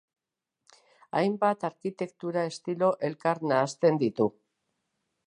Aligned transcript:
Hainbat 1.19 1.65
arkitektura 1.69 2.45
estilo 2.53 2.91
elkar 3.11 3.43
nahasten 3.53 4.01
ditu. 4.05 4.29